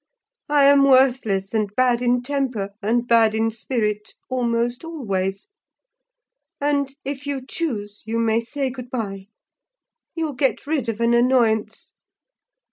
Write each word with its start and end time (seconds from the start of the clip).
I 0.49 0.63
am 0.63 0.85
worthless, 0.85 1.53
and 1.53 1.69
bad 1.75 2.01
in 2.01 2.23
temper, 2.23 2.71
and 2.81 3.07
bad 3.07 3.35
in 3.35 3.51
spirit, 3.51 4.15
almost 4.31 4.83
always; 4.83 5.47
and, 6.59 6.95
if 7.05 7.27
you 7.27 7.45
choose, 7.45 8.01
you 8.03 8.17
may 8.17 8.39
say 8.41 8.71
good 8.71 8.89
bye: 8.89 9.27
you'll 10.15 10.33
get 10.33 10.65
rid 10.65 10.89
of 10.89 11.01
an 11.01 11.13
annoyance. 11.13 11.91